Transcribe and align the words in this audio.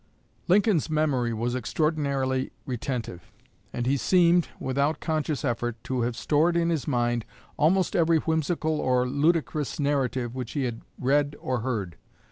Lincoln's 0.47 0.89
memory 0.89 1.31
was 1.31 1.53
extraordinarily 1.55 2.51
retentive, 2.65 3.31
and 3.71 3.85
he 3.85 3.97
seemed, 3.97 4.47
without 4.59 4.99
conscious 4.99 5.45
effort, 5.45 5.75
to 5.83 6.01
have 6.01 6.17
stored 6.17 6.57
in 6.57 6.71
his 6.71 6.87
mind 6.87 7.23
almost 7.55 7.95
every 7.95 8.17
whimsical 8.17 8.79
or 8.81 9.07
ludicrous 9.07 9.79
narrative 9.79 10.33
which 10.33 10.53
he 10.53 10.63
had 10.63 10.81
read 10.97 11.35
or 11.39 11.59
heard. 11.59 11.97